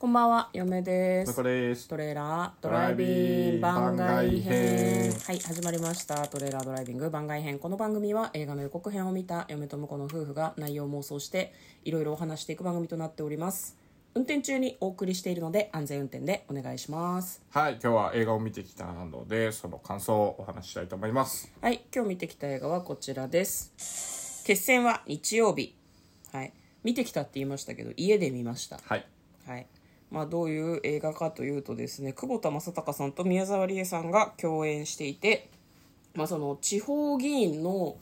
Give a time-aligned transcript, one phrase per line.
[0.00, 1.36] こんばんは、嫁です。
[1.36, 5.12] トレーラードライビング番外編。
[5.26, 6.26] はい、始まりました。
[6.26, 7.58] トレーラードライビング番外編。
[7.58, 11.52] この番組は映画の予告編を見た嫁と婿の夫婦が内容を妄想して
[11.84, 13.76] いろいろお話していく番組となっております。
[14.14, 17.42] 運転中にお送りしているので安全運転でお願いします。
[17.50, 24.44] はい今日は映画を見てきたのでその感想をお話ししたいと思いますはい、今日見てきた映画はこちらです。
[24.46, 25.76] 決戦は日曜日。
[26.32, 26.54] はい、
[26.84, 28.80] 見てきたって言いましたけど、家で見ました。
[28.82, 29.06] はい
[29.46, 29.66] はい
[30.10, 35.50] まあ、どういう映画かというとですね久保田正孝さんと宮沢りえさんが共演していて、
[36.14, 37.96] まあ、その地方議員の、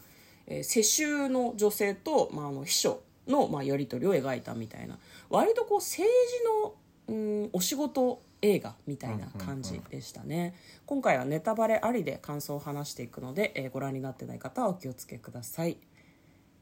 [0.47, 4.97] えー世襲の女性と、まあ、あの秘書の、まあ、やり取りを描いたみたいな
[5.29, 6.11] 割とこう政
[7.07, 10.55] 治の、うん、お仕事映画みたいな感じでしたね、
[10.87, 15.77] 今回はネタバレありで感想を話していくので、えーご覧になってない方はお気をつけください。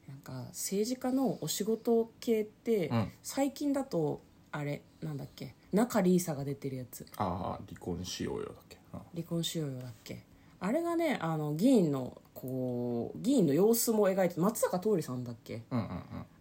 [0.09, 3.13] なんか政治家のお仕事系って、ん。
[3.23, 4.23] 最近だと
[4.56, 5.55] あれなんだっけ？
[5.73, 7.06] 中里依紗が出てるやつ。
[7.16, 8.79] ああ離婚しようよだっけ。
[8.93, 9.01] うん。
[9.15, 10.23] 離婚しようよだっけ？
[10.60, 15.63] あれがねあの議員のこう議員の様子も描いて松坂桃李さんだっけ？
[15.71, 15.87] うんうん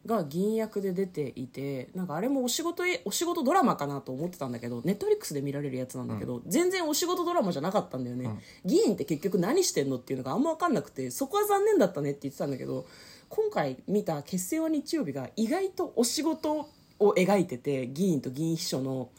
[0.05, 8.29] が議員役で出ていてなんかあれもお仕事えお仕事ドラマかなと思ってたんだけどネットフリックスで見られるやつなんだけど、全然お仕事ドラマじゃなかったんだよね、
[8.63, 12.85] 議員って結局何してんのっていうのがあんま分かんなくてそこは残念だったねって言ってたんだけど
[13.29, 19.09] 今回見た「決戦は日曜日」が意外とお仕事を描いてて議員と議員秘書の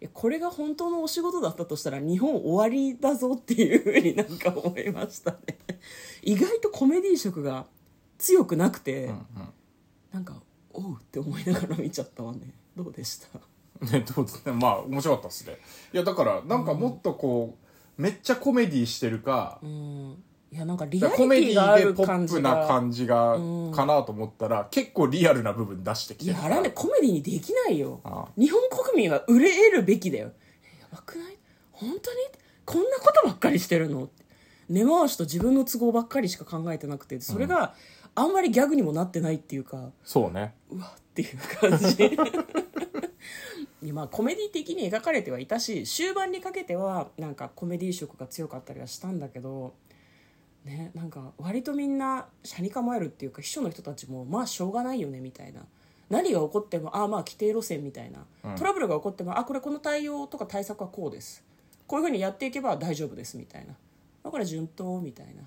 [0.00, 5.38] えこれが本当のお仕事だったとしたら日本終わりだぞっていうふうになんか思いましたね。
[6.22, 7.66] 意外とコメディ色が
[8.18, 9.10] 強くなくて、
[10.12, 10.40] なんか
[10.72, 12.52] おうって思いながら見ちゃったわね。
[12.76, 13.38] どうでした？
[13.80, 14.44] う んねどうです？
[14.44, 15.56] ねまあ面白かったですね。
[15.94, 17.56] いやだからなんかもっとこ
[17.98, 22.66] う、めっちゃコメディしてるか、うんいやなんかリアリティがあポ感じプなが。
[22.68, 23.36] 感じが
[23.74, 28.00] かなと思ったら、結構リアルな部分出してきいやあれはねコメディにできないよ。
[28.04, 30.32] あ日本国民は売れ得るべきだよ。
[30.62, 31.36] えやばくない？
[31.72, 32.18] 本当に？
[32.64, 34.08] こんなことばっかりしてるの？
[34.68, 37.74] 根回しと自分の都合ばっかりしか考えてなくてそれが
[38.14, 40.54] あんまりギャグにもなってないっていうか、そうね。
[40.70, 42.16] うわっていう感じ。
[43.92, 49.74] まあコメディ的に描かれてはいたし終盤にかけてはなんかコメディ色が強かったりはしたんだけど
[50.66, 55.62] ねなんか割とみんな車に構えるっていうか秘書の人たちもまあしょうがないよねみたいな。
[56.08, 61.42] 何が起こってもああまあ規定路線みたいな、トラブルが起こってもあこれこの対応とか対策はこうです。
[61.86, 63.74] こういうふうにやっていけば大丈夫ですみたいな。
[64.22, 65.42] だから順当みたいな。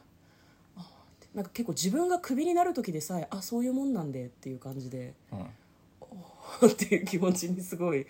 [1.34, 5.14] なんか結構自分がクビになる時でさえあそういうもんなんでっていう感じで。
[5.32, 5.40] うん。
[6.68, 8.06] っていう気持ちにすごい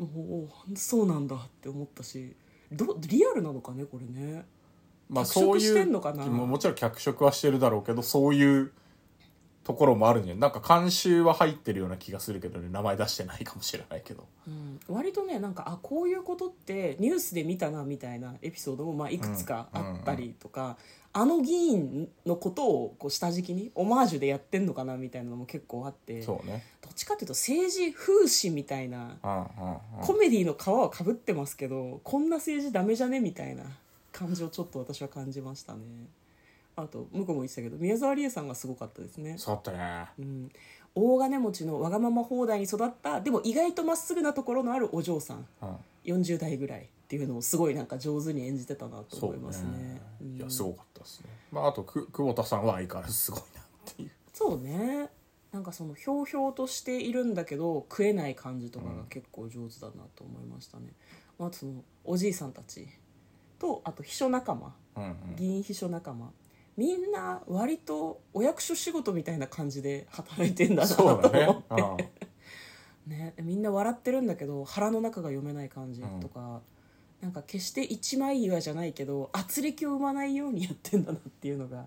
[0.00, 2.34] おおそうなんだって思ったし。
[2.72, 4.44] どリアルなのかねこれね
[5.08, 6.26] まあそういうてんのかな？
[6.26, 8.72] ももちろん脚色はしてるだろうけどそういう
[9.64, 12.68] ところもあるんじゃなんか監修は入ってるような気がするけどね。
[12.70, 14.26] 名前出してないかもしれないけど。
[14.46, 20.76] うん、割とねなんかあこういうことってニュースで見たなみたいなエピソードもまあいくつかあったりとか、
[21.12, 26.64] あの議員のことをこう下敷きにオマージュでやってんのかなみたいなのも結構あってどそうね。
[26.88, 29.18] っちかっていうと政治風刺みたいな
[30.00, 33.20] コメディの皮はかぶってますけどこんな政治ダメじゃね？
[33.20, 33.64] みたいな
[34.16, 35.80] 感じをちょっと私は感じましたね。
[36.74, 39.36] あと向こうも言ってたけど宮沢りえさんがすごかったですね。
[39.36, 40.06] そうだったね。
[40.18, 40.50] うん、
[40.94, 45.46] 大金持ちのわがまま放題に育ったでも意外とまっすぐなところのあるお嬢さん。
[45.62, 45.76] うん。
[46.04, 50.00] 40代ぐらいっていうのをすごいなんか上手に演じてたなと思いますね。
[50.20, 50.36] うん。
[50.36, 51.26] いやすごかったですね。
[51.52, 53.60] まああとく久保田さんは相変わらずすごいな。
[53.60, 55.08] っていうそうね。
[55.52, 60.88] なんかそのひょうひょうとしているんだけど食えない感じとかが結構上手だなと思いましたね、
[61.38, 62.86] あとそのおじいさんたち
[63.58, 64.74] とあと秘書仲間。
[64.96, 65.36] うんうん。
[65.36, 66.30] 議員秘書仲間。
[66.76, 71.30] みんな割とお役所仕事みたいな感じで働いてんだなと思って。
[71.30, 71.96] ね、うん。
[73.10, 76.60] ね、みんな笑ってるんだけど腹の中が読めない感じとか、
[77.20, 81.86] なんか決して一枚岩じゃないけど圧力を生まないようにやってんだなっていうのが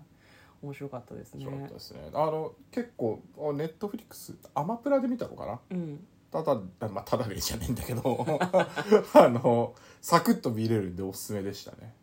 [0.62, 1.44] 面白かったですね。
[1.68, 2.10] ですね。
[2.14, 5.60] あの結構あネットフリックスアマプラで見たのかな？
[5.70, 6.54] うんただ
[6.88, 8.24] まあただでじゃねえんだけど
[9.14, 11.94] あのサクッと見れるんでおすすめでしたね。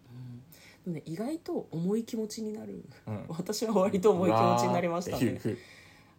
[0.83, 3.25] でもね、意外と重い気持ちになる、うん。
[3.29, 5.39] 私は割と重い気持ちになりましたね。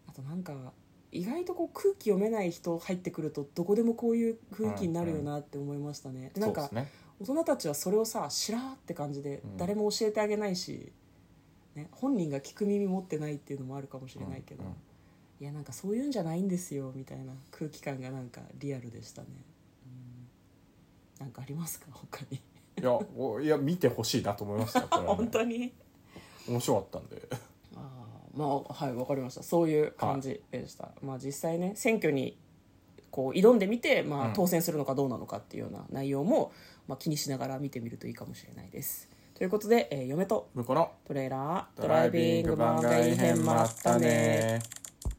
[0.06, 0.72] あとなんか
[1.12, 6.92] 意外とこう空気読めない人入ってくるとどこでもこういう雰囲気になるよなって思いましたね、でなんかそうですね。
[7.20, 9.56] 大人たちはそれをさしらーって感じでうん。
[9.58, 10.92] 誰も教えてあげないし、
[11.74, 14.74] ね、本人が聞く耳持ってないっていうのもあるかもしれないけど、うんうん
[15.40, 19.28] いやなんかそういうんじゃないんですよみたいな空気感がなんかリアルでしたね、
[21.20, 21.86] うん、なんかありますか？
[21.92, 22.38] 他に。
[22.80, 24.86] いやおいや見てほしいなと思いましたね。
[25.06, 25.72] 本当に？
[26.48, 27.28] 面白かったんで。
[27.76, 29.42] あーまあはいわかりました。
[29.42, 32.36] そういう感じでした、まあ実際ね選挙に
[33.10, 36.52] こう挑んでみて、まあ、当選するのかどうなのかっていうような内容も、
[36.86, 39.08] まあ、気にしながら見てみるといいかもしれないです。
[39.34, 44.60] ということで、えー嫁と向こうのトレーラードライビング番外編もあったね